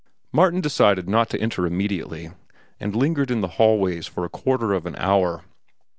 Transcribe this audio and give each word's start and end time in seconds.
Martin 0.31 0.61
decided 0.61 1.07
not 1.07 1.29
to 1.29 1.39
enter 1.39 1.67
immediately, 1.67 2.31
and 2.79 2.95
lingered 2.95 3.29
in 3.29 3.41
the 3.41 3.47
hallways 3.61 4.07
for 4.07 4.25
a 4.25 4.29
quarter 4.29 4.73
of 4.73 4.87
an 4.87 4.95
hour. 4.95 5.43